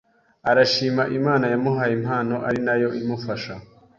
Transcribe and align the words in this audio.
arashima 0.49 1.03
Imana 1.17 1.45
yamuhaye 1.53 1.93
impano 1.99 2.35
ari 2.47 2.59
nayo 2.65 2.87
imufasha 2.99 3.53